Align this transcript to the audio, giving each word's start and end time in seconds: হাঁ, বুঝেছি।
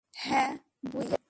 হাঁ, 0.17 0.51
বুঝেছি। 0.83 1.15